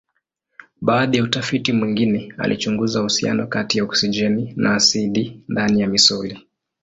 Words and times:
Baadhi 0.81 1.17
ya 1.17 1.23
utafiti 1.23 1.73
mwingine 1.73 2.33
alichunguza 2.37 2.99
uhusiano 2.99 3.47
kati 3.47 3.77
ya 3.77 3.83
oksijeni 3.83 4.53
na 4.55 4.75
asidi 4.75 5.43
ndani 5.47 5.81
ya 5.81 5.87
misuli. 5.87 6.47